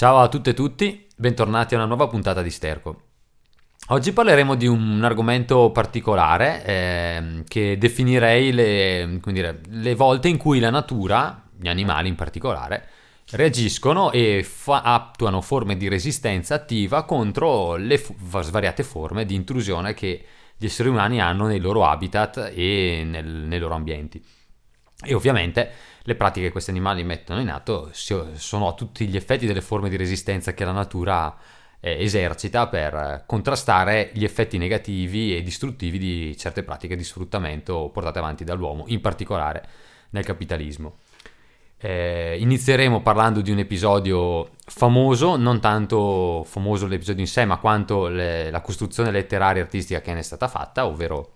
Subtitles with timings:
[0.00, 3.02] Ciao a tutte e tutti, bentornati a una nuova puntata di Sterco.
[3.88, 10.58] Oggi parleremo di un argomento particolare eh, che definirei le, dire, le, volte in cui
[10.58, 12.88] la natura, gli animali in particolare,
[13.32, 19.92] reagiscono e fa- attuano forme di resistenza attiva contro le fu- svariate forme di intrusione
[19.92, 20.24] che
[20.56, 24.24] gli esseri umani hanno nei loro habitat e nel, nei loro ambienti.
[25.02, 25.70] E ovviamente
[26.02, 29.88] le pratiche che questi animali mettono in atto sono a tutti gli effetti delle forme
[29.88, 31.36] di resistenza che la natura
[31.80, 38.18] eh, esercita per contrastare gli effetti negativi e distruttivi di certe pratiche di sfruttamento portate
[38.18, 39.66] avanti dall'uomo, in particolare
[40.10, 40.98] nel capitalismo.
[41.82, 48.08] Eh, inizieremo parlando di un episodio famoso, non tanto famoso l'episodio in sé, ma quanto
[48.08, 51.32] le, la costruzione letteraria e artistica che ne è stata fatta, ovvero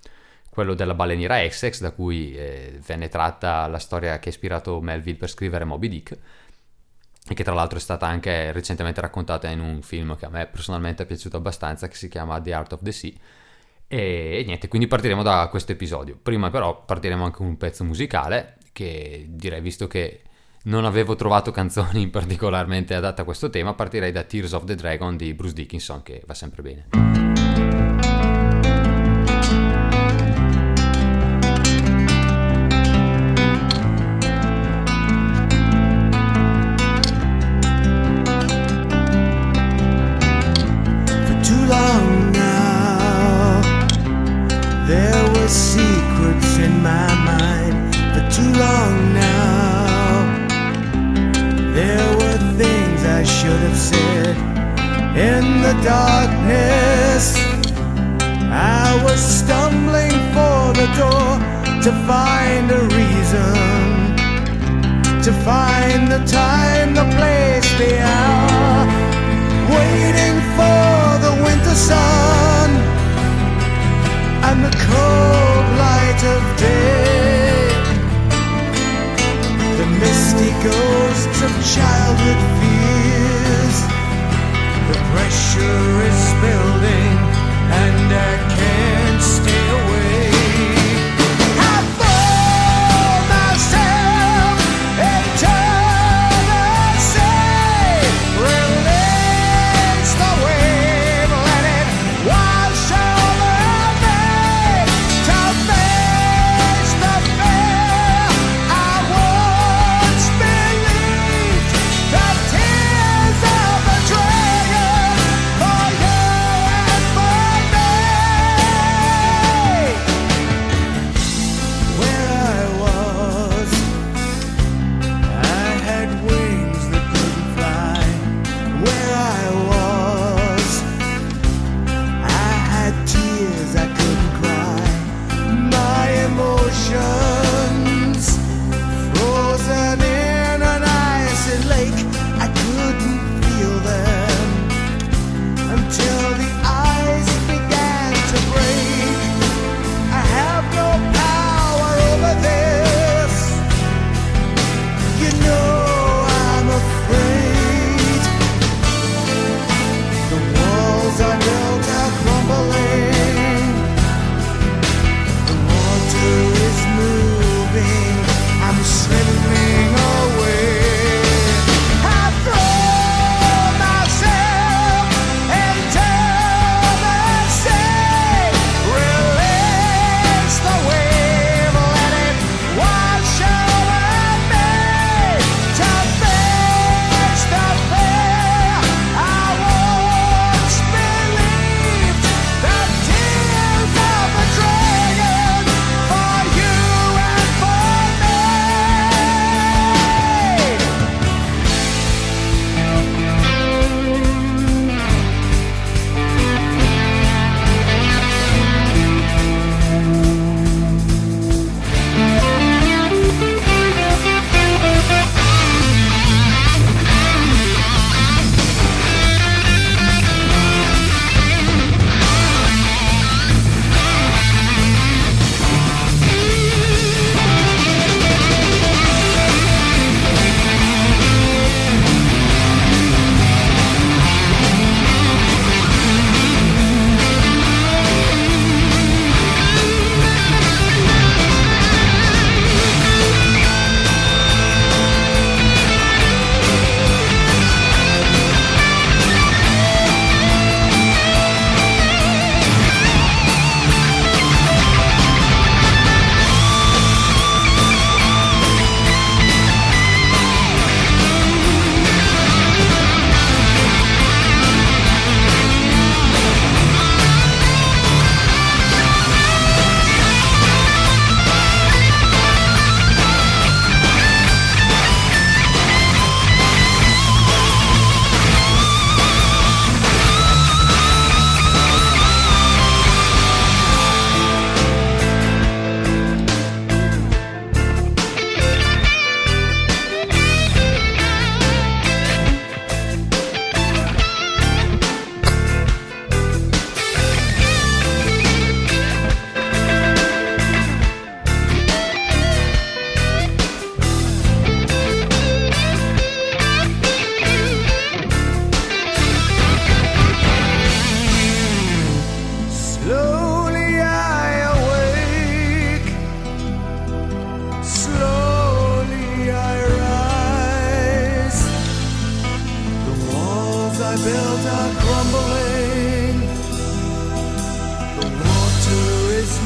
[0.54, 5.18] quello della baleniera Essex, da cui eh, venne tratta la storia che ha ispirato Melville
[5.18, 6.16] per scrivere Moby Dick,
[7.28, 10.46] e che tra l'altro è stata anche recentemente raccontata in un film che a me
[10.46, 13.12] personalmente è piaciuto abbastanza, che si chiama The Art of the Sea.
[13.88, 16.16] E, e niente, quindi partiremo da questo episodio.
[16.22, 20.22] Prima però partiremo anche con un pezzo musicale, che direi, visto che
[20.64, 25.16] non avevo trovato canzoni particolarmente adatte a questo tema, partirei da Tears of the Dragon
[25.16, 28.23] di Bruce Dickinson, che va sempre bene.
[55.82, 57.36] Darkness.
[58.52, 61.30] I was stumbling for the door
[61.84, 63.54] to find a reason,
[65.22, 68.86] to find the time, the place, the hour,
[69.76, 72.70] waiting for the winter sun
[74.48, 77.68] and the cold light of day.
[79.80, 82.63] The misty ghosts of childhood
[85.24, 87.16] pressure is building
[87.82, 88.53] and I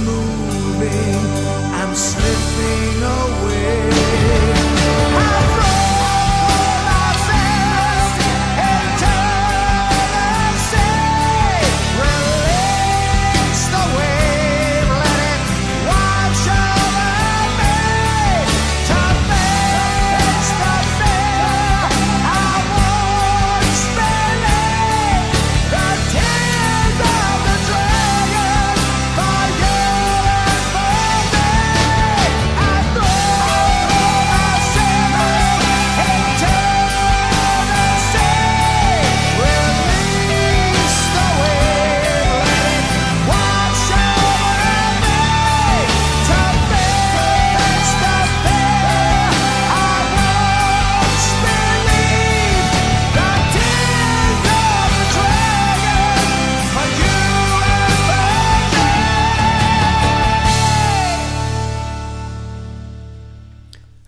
[0.04, 0.47] move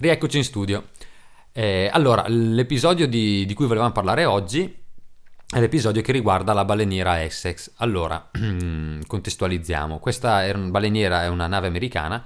[0.00, 0.88] Rieccoci in studio.
[1.52, 4.74] Eh, allora, l'episodio di, di, cui volevamo parlare oggi
[5.46, 7.72] è l'episodio che riguarda la baleniera Essex.
[7.76, 8.30] Allora,
[9.06, 9.98] contestualizziamo.
[9.98, 12.24] Questa era, baleniera è una nave americana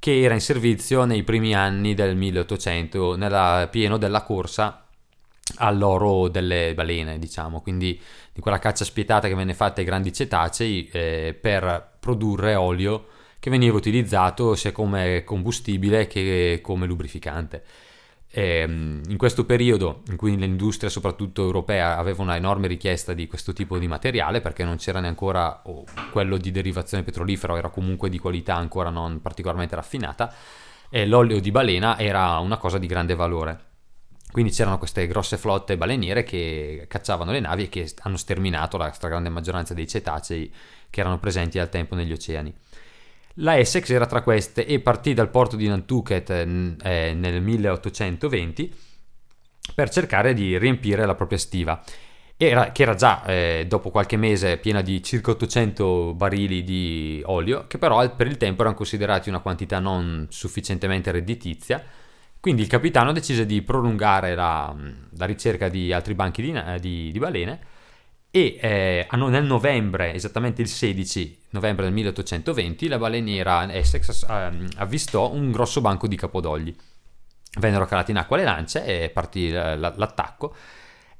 [0.00, 4.84] che era in servizio nei primi anni del 1800, nel pieno della corsa
[5.58, 8.02] all'oro delle balene, diciamo, quindi
[8.32, 13.06] di quella caccia spietata che venne fatta ai grandi cetacei eh, per produrre olio
[13.42, 17.64] che veniva utilizzato sia come combustibile che come lubrificante.
[18.30, 23.26] E, ehm, in questo periodo in cui l'industria, soprattutto europea, aveva una enorme richiesta di
[23.26, 28.08] questo tipo di materiale perché non c'era neanche oh, quello di derivazione petrolifera, era comunque
[28.08, 30.32] di qualità ancora non particolarmente raffinata,
[30.88, 33.70] e l'olio di balena era una cosa di grande valore.
[34.30, 38.92] Quindi c'erano queste grosse flotte baleniere che cacciavano le navi e che hanno sterminato la
[38.92, 40.54] stragrande maggioranza dei cetacei
[40.88, 42.54] che erano presenti al tempo negli oceani.
[43.36, 48.74] La Essex era tra queste e partì dal porto di Nantucket eh, nel 1820
[49.74, 51.82] per cercare di riempire la propria stiva,
[52.36, 57.66] era, che era già eh, dopo qualche mese piena di circa 800 barili di olio,
[57.68, 61.82] che però per il tempo erano considerati una quantità non sufficientemente redditizia.
[62.40, 64.74] Quindi il capitano decise di prolungare la,
[65.16, 67.60] la ricerca di altri banchi di, di, di balene
[68.34, 75.30] e eh, nel novembre, esattamente il 16 novembre del 1820, la baleniera Essex eh, avvistò
[75.30, 76.74] un grosso banco di capodogli.
[77.60, 80.54] Vennero calate in acqua le lance e partì l'attacco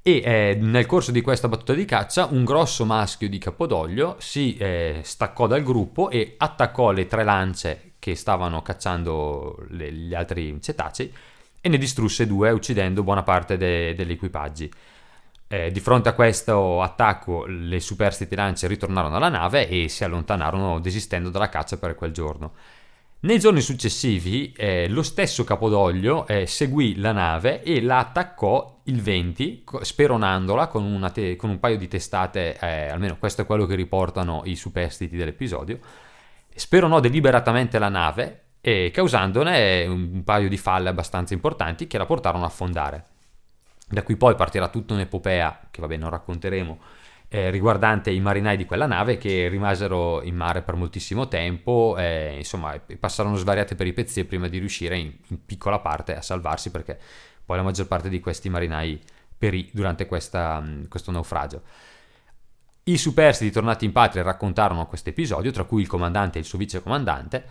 [0.00, 4.56] e eh, nel corso di questa battuta di caccia un grosso maschio di capodoglio si
[4.56, 10.58] eh, staccò dal gruppo e attaccò le tre lance che stavano cacciando le, gli altri
[10.60, 11.12] cetacei
[11.60, 14.68] e ne distrusse due uccidendo buona parte de, degli equipaggi.
[15.52, 20.78] Eh, di fronte a questo attacco le superstiti lance ritornarono alla nave e si allontanarono
[20.78, 22.54] desistendo dalla caccia per quel giorno.
[23.20, 29.02] Nei giorni successivi eh, lo stesso Capodoglio eh, seguì la nave e la attaccò il
[29.02, 33.74] 20 speronandola con, te- con un paio di testate, eh, almeno questo è quello che
[33.74, 35.80] riportano i superstiti dell'episodio,
[36.54, 42.44] speronò deliberatamente la nave e causandone un paio di falle abbastanza importanti che la portarono
[42.44, 43.11] a affondare.
[43.92, 46.78] Da qui poi partirà tutta un'epopea, che vabbè non racconteremo,
[47.28, 52.36] eh, riguardante i marinai di quella nave che rimasero in mare per moltissimo tempo, eh,
[52.38, 56.98] insomma passarono svariate peripezie prima di riuscire in, in, piccola parte a salvarsi perché
[57.44, 58.98] poi la maggior parte di questi marinai
[59.36, 61.62] perì durante questa, questo naufragio.
[62.84, 66.56] I superstiti tornati in patria raccontarono questo episodio, tra cui il comandante e il suo
[66.56, 67.44] vicecomandante,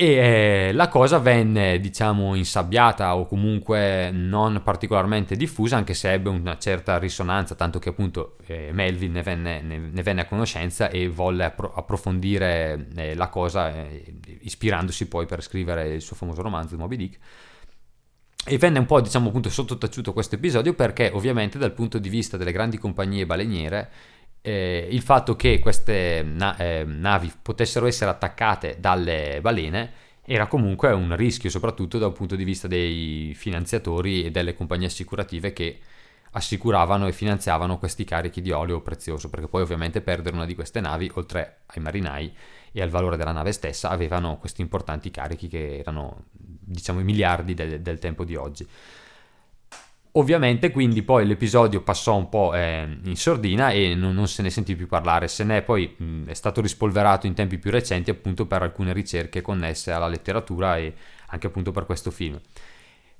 [0.00, 6.28] e eh, la cosa venne, diciamo, insabbiata o comunque non particolarmente diffusa, anche se ebbe
[6.28, 10.88] una certa risonanza, tanto che appunto eh, Melville ne venne, ne, ne venne, a conoscenza
[10.88, 16.42] e volle appro- approfondire eh, la cosa, eh, ispirandosi poi per scrivere il suo famoso
[16.42, 17.18] romanzo Moby Dick.
[18.44, 22.36] E venne un po', diciamo, appunto sottotaciuto questo episodio perché ovviamente dal punto di vista
[22.36, 23.90] delle grandi compagnie baleniere
[24.42, 30.92] eh, il fatto che queste na- eh, navi potessero essere attaccate dalle balene era comunque
[30.92, 35.78] un rischio, soprattutto dal punto di vista dei finanziatori e delle compagnie assicurative che
[36.32, 40.80] assicuravano e finanziavano questi carichi di olio prezioso, perché poi ovviamente perdere una di queste
[40.80, 42.30] navi, oltre ai marinai
[42.72, 47.54] e al valore della nave stessa, avevano questi importanti carichi che erano, diciamo, i miliardi
[47.54, 48.68] del, del tempo di oggi.
[50.18, 54.50] Ovviamente quindi poi l'episodio passò un po' eh, in sordina e non, non, se ne
[54.50, 58.10] sentì più parlare, se ne è poi mh, è stato rispolverato in tempi più recenti
[58.10, 60.92] appunto per alcune ricerche connesse alla letteratura e
[61.28, 62.36] anche appunto per questo film.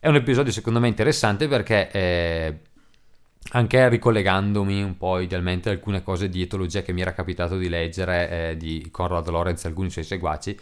[0.01, 2.59] È un episodio secondo me interessante perché eh,
[3.53, 7.69] anche ricollegandomi un po' idealmente a alcune cose di etologia che mi era capitato di
[7.69, 10.59] leggere eh, di Conrad Lorenz e alcuni suoi seguaci,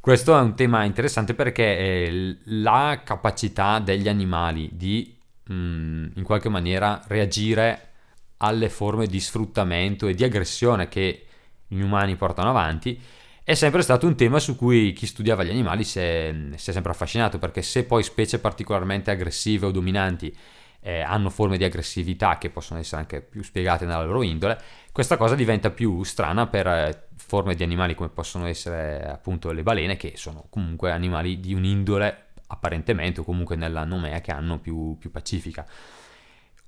[0.00, 5.14] questo è un tema interessante perché eh, la capacità degli animali di
[5.46, 7.90] mh, mm, in qualche maniera reagire
[8.38, 11.26] alle forme di sfruttamento e di aggressione che
[11.66, 13.00] gli umani portano avanti,
[13.42, 16.72] è sempre stato un tema su cui chi studiava gli animali si è, si è
[16.72, 20.34] sempre affascinato, perché se poi specie particolarmente aggressive o dominanti
[20.80, 24.58] eh, hanno forme di aggressività che possono essere anche più spiegate nella loro indole,
[24.92, 29.62] questa cosa diventa più strana per eh, forme di animali come possono essere appunto le
[29.62, 34.96] balene, che sono comunque animali di un'indole apparentemente o comunque nella nomea che hanno più,
[34.98, 35.66] più pacifica.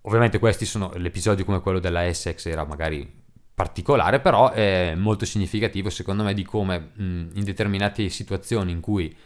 [0.02, 3.24] Ovviamente questi sono l'episodio come quello della Essex era magari
[3.54, 9.16] particolare, però è molto significativo secondo me di come mh, in determinate situazioni in cui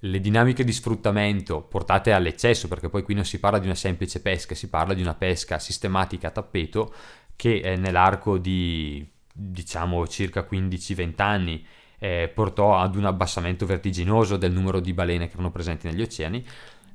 [0.00, 4.20] le dinamiche di sfruttamento portate all'eccesso, perché poi qui non si parla di una semplice
[4.20, 6.92] pesca, si parla di una pesca sistematica a tappeto
[7.34, 11.66] che nell'arco di diciamo circa 15-20 anni
[11.98, 16.44] eh, portò ad un abbassamento vertiginoso del numero di balene che erano presenti negli oceani,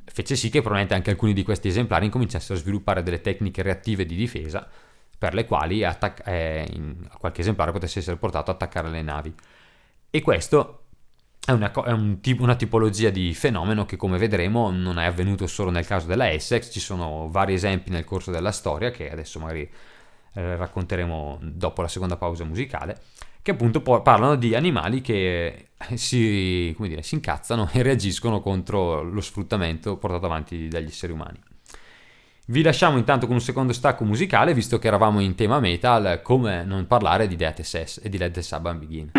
[0.05, 4.05] fece sì che probabilmente anche alcuni di questi esemplari incominciassero a sviluppare delle tecniche reattive
[4.05, 4.67] di difesa
[5.17, 6.67] per le quali attac- eh,
[7.19, 9.33] qualche esemplare potesse essere portato ad attaccare le navi.
[10.09, 10.85] E questo
[11.45, 15.69] è, una, è un una tipologia di fenomeno che come vedremo non è avvenuto solo
[15.71, 19.69] nel caso della Essex, ci sono vari esempi nel corso della storia che adesso magari
[20.33, 22.99] eh, racconteremo dopo la seconda pausa musicale,
[23.41, 29.97] che appunto parlano di animali che si, dire, si incazzano e reagiscono contro lo sfruttamento
[29.97, 31.39] portato avanti dagli esseri umani.
[32.47, 36.65] Vi lasciamo intanto con un secondo stacco musicale, visto che eravamo in tema metal, come
[36.65, 39.11] non parlare di Death SS e di Led Zeppelin Begin.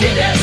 [0.00, 0.33] けで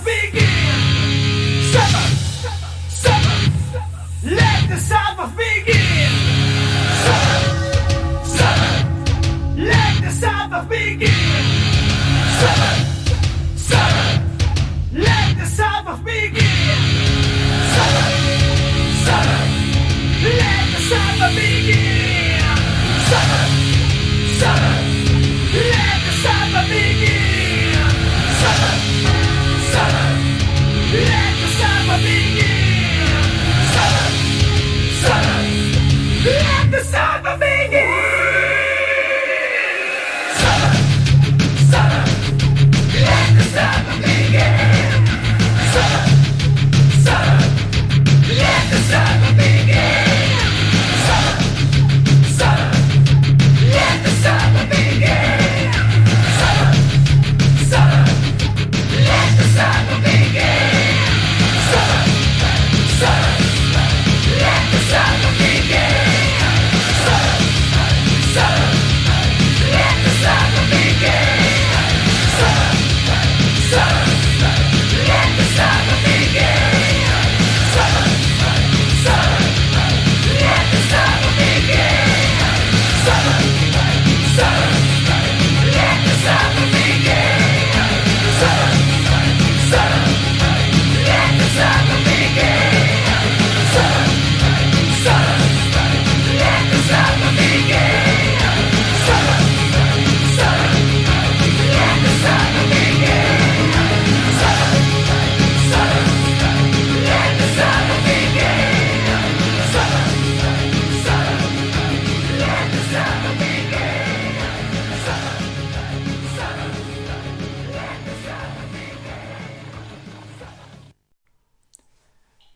[0.00, 0.46] begin.
[1.72, 2.08] Seven,
[2.88, 3.38] seven,
[3.70, 4.36] seven.
[4.36, 5.81] Let the Sabbath begin.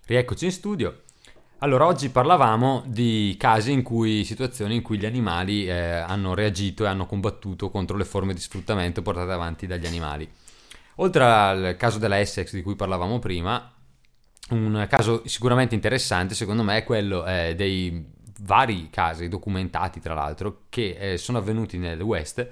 [0.09, 1.03] Rieccoci in studio.
[1.59, 6.85] Allora, oggi parlavamo di casi in cui, situazioni in cui gli animali eh, hanno reagito
[6.85, 10.31] e hanno combattuto contro le forme di sfruttamento portate avanti dagli animali.
[10.97, 13.69] Oltre al caso della Essex di cui parlavamo prima,
[14.51, 18.09] un caso sicuramente interessante secondo me è quello eh, dei
[18.43, 22.47] vari casi documentati tra l'altro che eh, sono avvenuti nel West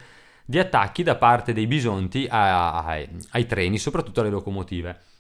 [0.45, 5.13] di attacchi da parte dei bisonti a, a, ai treni, soprattutto alle locomotive.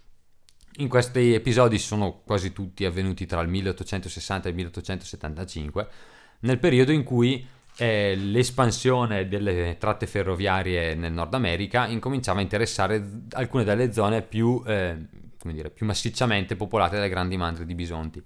[0.78, 5.88] In questi episodi sono quasi tutti avvenuti tra il 1860 e il 1875,
[6.40, 13.22] nel periodo in cui eh, l'espansione delle tratte ferroviarie nel Nord America incominciava a interessare
[13.32, 14.96] alcune delle zone più, eh,
[15.44, 18.22] dire, più massicciamente popolate dai grandi mandri di bisonti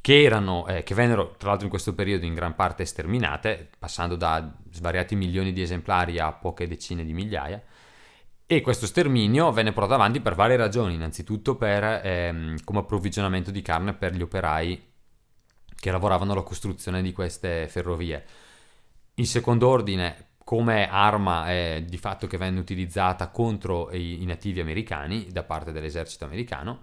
[0.00, 4.16] che, erano, eh, che vennero tra l'altro in questo periodo in gran parte sterminate, passando
[4.16, 7.62] da svariati milioni di esemplari a poche decine di migliaia.
[8.50, 13.60] E questo sterminio venne portato avanti per varie ragioni, innanzitutto per, ehm, come approvvigionamento di
[13.60, 14.90] carne per gli operai
[15.74, 18.24] che lavoravano alla costruzione di queste ferrovie.
[19.16, 24.60] In secondo ordine, come arma eh, di fatto che venne utilizzata contro i, i nativi
[24.60, 26.80] americani da parte dell'esercito americano,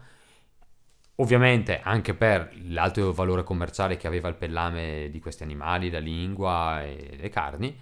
[1.19, 6.83] Ovviamente anche per l'alto valore commerciale che aveva il pellame di questi animali, la lingua
[6.83, 7.79] e le carni,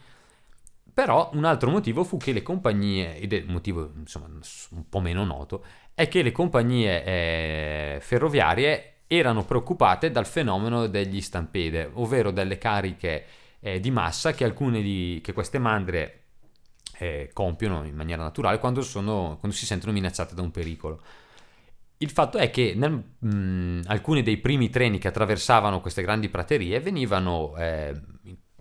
[0.94, 5.00] però un altro motivo fu che le compagnie, ed è un motivo insomma un po'
[5.00, 12.32] meno noto, è che le compagnie eh, ferroviarie erano preoccupate dal fenomeno degli stampede, ovvero
[12.32, 13.26] delle cariche
[13.60, 16.22] eh, di massa che alcune di che queste mandrie
[16.98, 21.02] eh, compiono in maniera naturale quando, sono, quando si sentono minacciate da un pericolo.
[21.98, 26.80] Il fatto è che nel, mh, alcuni dei primi treni che attraversavano queste grandi praterie
[26.80, 27.94] venivano eh,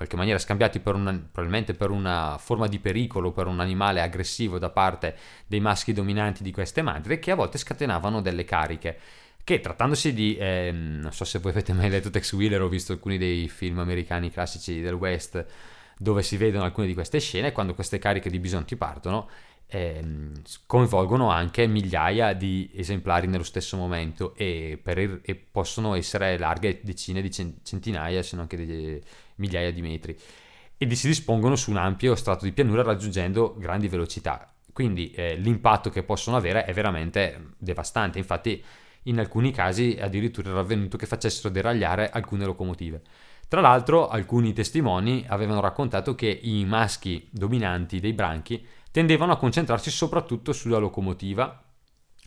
[0.02, 4.58] qualche maniera scambiati per una, probabilmente per una forma di pericolo, per un animale aggressivo
[4.58, 8.98] da parte dei maschi dominanti di queste madri che a volte scatenavano delle cariche.
[9.44, 12.92] Che trattandosi di, eh, non so se voi avete mai letto Tex Wheeler o visto
[12.92, 15.44] alcuni dei film americani classici del West
[15.98, 19.28] dove si vedono alcune di queste scene, quando queste cariche di bisonti partono,
[19.66, 20.32] ehm,
[20.66, 27.22] coinvolgono anche migliaia di esemplari nello stesso momento e, il, e, possono essere larghe decine
[27.22, 29.00] di centinaia, se non che di
[29.36, 30.18] migliaia di metri
[30.76, 34.52] e si dispongono su un ampio strato di pianura raggiungendo grandi velocità.
[34.72, 38.18] Quindi eh, l'impatto che possono avere è veramente devastante.
[38.18, 38.62] Infatti,
[39.04, 43.02] in alcuni casi addirittura era avvenuto che facessero deragliare alcune locomotive.
[43.46, 49.90] Tra l'altro, alcuni testimoni avevano raccontato che i maschi dominanti dei branchi tendevano a concentrarsi
[49.90, 51.62] soprattutto sulla locomotiva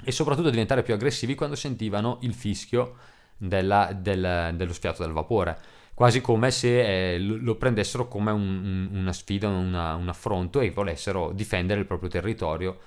[0.03, 2.95] e soprattutto a diventare più aggressivi quando sentivano il fischio
[3.37, 5.57] della, del, dello sfiato del vapore,
[5.95, 10.69] quasi come se eh, lo prendessero come un, un, una sfida, una, un affronto e
[10.69, 12.77] volessero difendere il proprio territorio,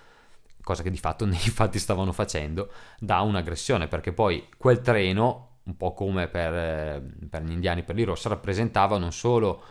[0.62, 5.76] cosa che di fatto nei fatti stavano facendo, da un'aggressione, perché poi quel treno, un
[5.76, 9.62] po' come per, eh, per gli indiani per l'Irossa, rappresentava non solo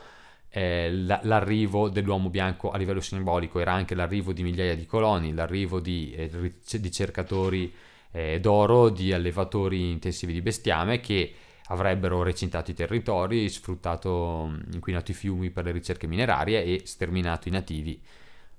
[0.49, 5.79] eh, l'arrivo dell'uomo bianco a livello simbolico, era anche l'arrivo di migliaia di coloni, l'arrivo
[5.79, 7.71] di, eh, di cercatori
[8.11, 11.35] eh, d'oro, di allevatori intensivi di bestiame che
[11.67, 17.51] avrebbero recintato i territori, sfruttato, inquinato i fiumi per le ricerche minerarie e sterminato i
[17.51, 18.01] nativi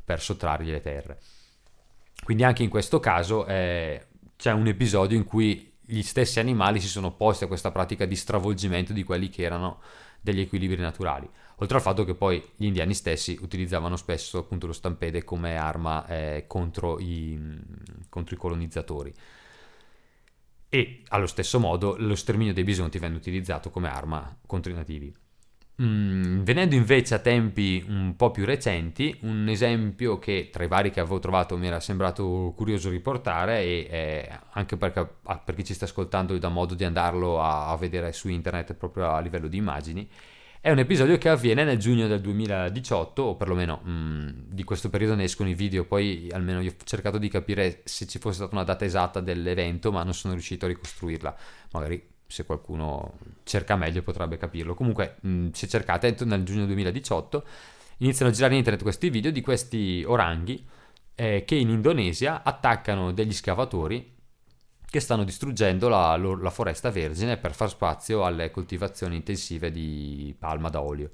[0.04, 1.18] per sottrargli le terre.
[2.22, 6.88] Quindi anche in questo caso eh, c'è un episodio in cui gli stessi animali si
[6.88, 9.80] sono opposti a questa pratica di stravolgimento di quelli che erano
[10.20, 11.28] degli equilibri naturali.
[11.60, 16.06] Oltre al fatto che poi gli indiani stessi utilizzavano spesso appunto lo stampede come arma
[16.06, 17.38] eh, contro, i,
[18.08, 19.14] contro i colonizzatori.
[20.68, 25.14] E allo stesso modo lo sterminio dei bisonti venne utilizzato come arma contro i nativi.
[25.80, 30.90] Mm, venendo invece a tempi un po' più recenti, un esempio che tra i vari
[30.90, 35.64] che avevo trovato mi era sembrato curioso riportare e eh, anche perché ah, per chi
[35.64, 39.56] ci sta ascoltando dà modo di andarlo a vedere su internet proprio a livello di
[39.56, 40.08] immagini,
[40.68, 44.90] è un episodio che avviene nel giugno del 2018, o perlomeno mh, mm, di questo
[44.90, 48.36] periodo ne escono i video, poi almeno io ho cercato di capire se ci fosse
[48.36, 51.34] stata una data esatta dell'evento, ma non sono riuscito a ricostruirla.
[51.72, 54.74] Magari se qualcuno cerca meglio potrebbe capirlo.
[54.74, 57.46] Comunque, mh, se cercate, nel giugno 2018
[57.98, 60.62] iniziano a girare in internet questi video di questi oranghi
[61.14, 64.16] eh, che in Indonesia attaccano degli scavatori
[64.90, 70.70] che stanno distruggendo la, la, foresta vergine per far spazio alle coltivazioni intensive di palma
[70.70, 71.10] da olio.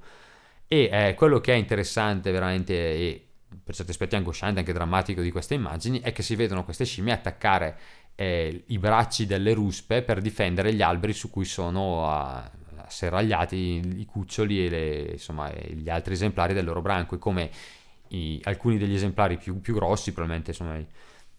[0.68, 3.28] E eh, quello che è interessante veramente e
[3.62, 7.12] per certi aspetti angosciante, anche drammatico di queste immagini, è che si vedono queste scimmie
[7.12, 7.78] attaccare
[8.14, 12.50] eh, i bracci delle ruspe per difendere gli alberi su cui sono a,
[12.88, 17.50] serragliati i cuccioli e le, insomma, gli altri esemplari del loro branco e come
[18.08, 20.78] i, alcuni degli esemplari più, più grossi, probabilmente insomma,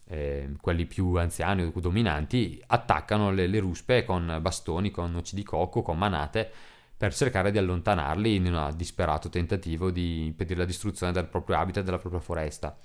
[0.08, 5.44] eh, quelli più anziani o dominanti, attaccano le, le ruspe con bastoni, con noci di
[5.44, 6.52] cocco, con manate,
[6.98, 11.84] per cercare di allontanarli in un disperato tentativo di impedire la distruzione del proprio habitat
[11.84, 12.78] della propria foresta.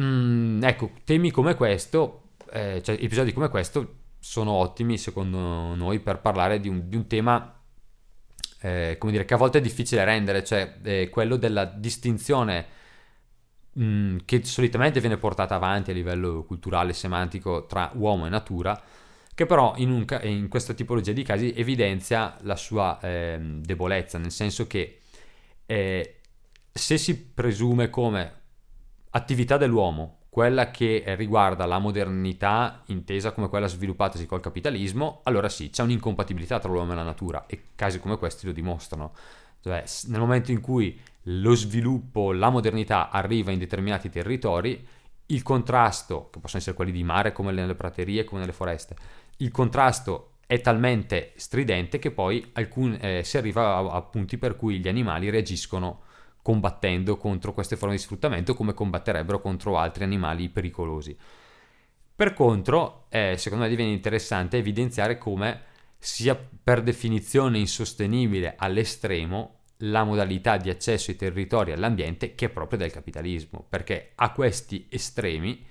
[0.00, 6.18] Mm, ecco, temi come questo, eh, cioè episodi come questo, sono ottimi secondo noi per
[6.20, 7.54] parlare di un, di un tema
[8.60, 12.66] eh, come dire, che a volte è difficile rendere, cioè eh, quello della distinzione
[13.78, 18.80] mm, che solitamente viene portata avanti a livello culturale semantico tra uomo e natura,
[19.34, 24.30] che però in, un, in questa tipologia di casi evidenzia la sua eh, debolezza, nel
[24.30, 25.00] senso che
[25.66, 26.20] eh,
[26.72, 28.32] se si presume come
[29.10, 35.70] attività dell'uomo quella che riguarda la modernità intesa come quella sviluppatasi col capitalismo, allora sì,
[35.70, 39.12] c'è un'incompatibilità tra l'uomo e la natura e casi come questi lo dimostrano.
[39.60, 44.86] Cioè, nel momento in cui lo sviluppo, la modernità arriva in determinati territori,
[45.26, 48.94] il contrasto, che possono essere quelli di mare come nelle praterie, come nelle foreste,
[49.38, 54.56] il contrasto è talmente stridente che poi alcun, eh, si arriva a, a punti per
[54.56, 56.02] cui gli animali reagiscono
[56.42, 61.16] combattendo contro queste forme di sfruttamento come combatterebbero contro altri animali pericolosi.
[62.16, 65.62] Per contro, eh, secondo me diviene interessante evidenziare come
[65.98, 72.48] sia per definizione insostenibile all'estremo la modalità di accesso ai territori e all'ambiente che è
[72.48, 75.64] proprio del capitalismo, perché a questi estremi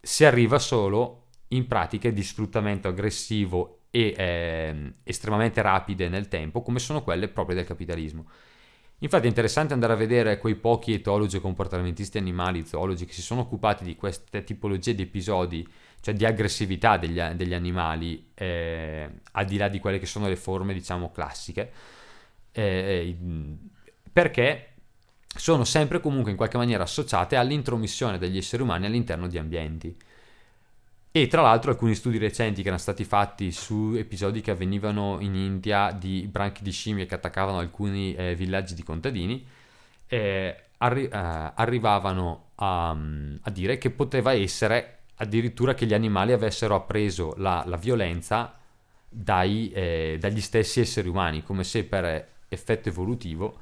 [0.00, 6.78] si arriva solo in pratiche di sfruttamento aggressivo e eh, estremamente rapide nel tempo, come
[6.78, 8.26] sono quelle proprie del capitalismo.
[9.02, 13.20] Infatti è interessante andare a vedere quei pochi etologi e comportamentisti animali, zoologi, che si
[13.20, 15.66] sono occupati di queste tipologie di episodi,
[16.00, 20.36] cioè di aggressività degli, degli animali, eh, al di là di quelle che sono le
[20.36, 21.72] forme, diciamo, classiche,
[22.52, 23.16] eh,
[24.12, 24.68] perché
[25.34, 29.96] sono sempre comunque in qualche maniera associate all'intromissione degli esseri umani all'interno di ambienti.
[31.14, 35.34] E tra l'altro alcuni studi recenti che erano stati fatti su episodi che avvenivano in
[35.34, 39.46] India di branchi di scimmie che attaccavano alcuni eh, villaggi di contadini
[40.12, 46.74] eh, arri- eh, arrivavano a, a, dire che poteva essere addirittura che gli animali avessero
[46.74, 48.58] appreso la, la violenza
[49.08, 53.58] dai, eh, dagli stessi esseri umani, come se per effetto evolutivo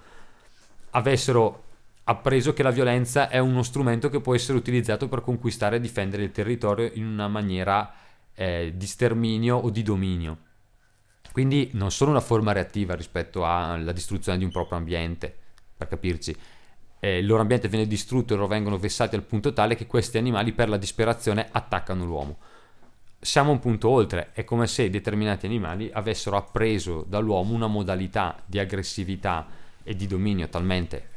[0.91, 1.65] avessero
[2.05, 6.25] appreso che la violenza è uno strumento che può essere utilizzato per conquistare e difendere
[6.25, 7.93] il territorio in una maniera
[8.35, 10.39] eh, di sterminio o di dominio.
[11.33, 15.33] Quindi non sono una forma reattiva rispetto alla distruzione di un proprio ambiente,
[15.77, 16.37] per capirci.
[16.99, 20.19] Eh, il loro ambiente viene distrutto e loro vengono vessati al punto tale che questi
[20.19, 22.39] animali per la disperazione attaccano l'uomo.
[23.23, 28.59] Siamo un punto oltre, è come se determinati animali avessero appreso dall'uomo una modalità di
[28.59, 29.47] aggressività
[29.83, 31.09] e di dominio talmente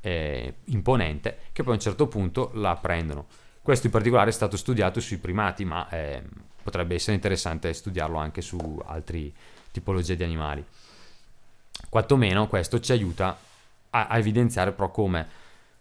[0.00, 3.26] eh, imponente che poi a un certo punto la prendono.
[3.60, 6.22] Questo in particolare è stato studiato sui primati, ma eh,
[6.62, 9.30] potrebbe essere interessante studiarlo anche su altre
[9.70, 10.64] tipologie di animali.
[11.90, 13.38] Quantomeno questo ci aiuta
[13.90, 15.28] a, a evidenziare però come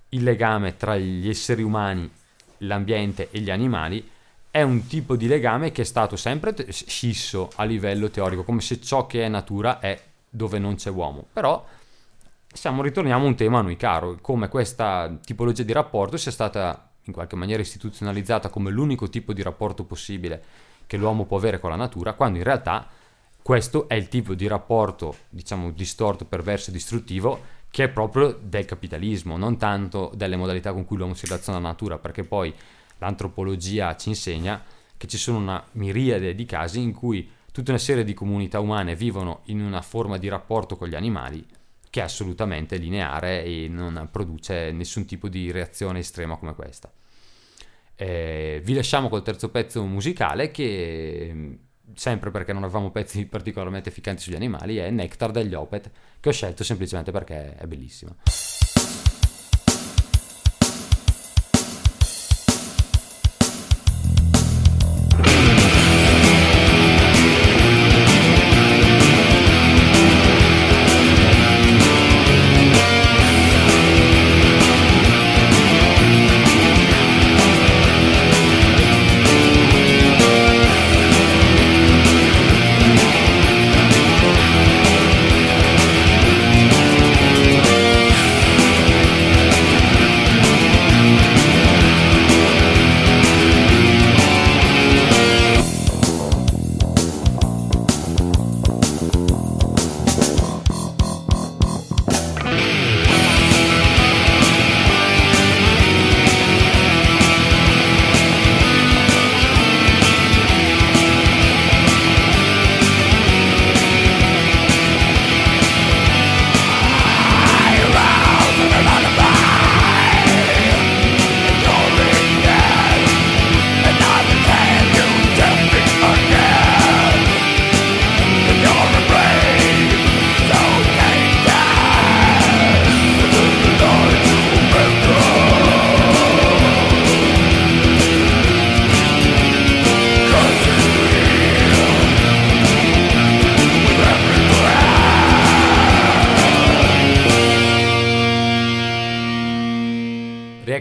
[0.09, 2.11] il legame tra gli esseri umani,
[2.59, 4.17] l'ambiente e gli animali
[4.59, 8.81] è un tipo di legame che è stato sempre scisso a livello teorico, come se
[8.81, 11.25] ciò che è natura è dove non c'è uomo.
[11.31, 11.65] Però
[12.51, 16.91] siamo, ritorniamo a un tema a noi caro, come questa tipologia di rapporto sia stata
[17.03, 20.43] in qualche maniera istituzionalizzata come l'unico tipo di rapporto possibile
[20.85, 22.87] che l'uomo può avere con la natura, quando in realtà
[23.41, 29.37] questo è il tipo di rapporto, diciamo, distorto, perverso distruttivo che è proprio del capitalismo,
[29.37, 32.53] non tanto delle modalità con cui l'uomo si relaziona alla natura, perché poi
[32.99, 34.63] l'antropologia ci insegna
[34.95, 38.95] che ci sono una miriade di casi in cui tutta una serie di comunità umane
[38.95, 41.45] vivono in una forma di rapporto con gli animali
[41.89, 46.91] che è assolutamente lineare e non produce nessun tipo di reazione estrema come questa.
[47.95, 51.57] Eh, vi lasciamo col terzo pezzo musicale che,
[51.95, 56.31] sempre perché non avevamo pezzi particolarmente ficcanti sugli animali, è Nectar degli Opet, che ho
[56.31, 58.17] scelto semplicemente perché è bellissimo.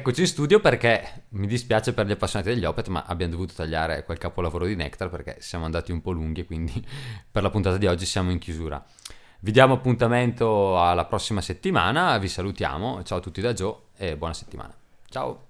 [0.08, 4.04] Rieccoci in studio perché mi dispiace per gli appassionati degli Opet, ma abbiamo dovuto tagliare
[4.04, 6.84] quel capolavoro di Nectar perché siamo andati un po' lunghi, quindi
[7.30, 8.82] per la puntata di oggi siamo in chiusura.
[9.40, 14.34] Vi diamo appuntamento alla prossima settimana, vi salutiamo, ciao a tutti da Joe e buona
[14.34, 14.74] settimana.
[15.08, 15.47] Ciao!